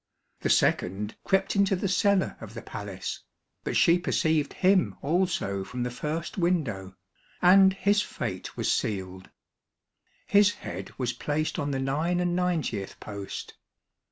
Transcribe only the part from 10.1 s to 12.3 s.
His head was placed on the nine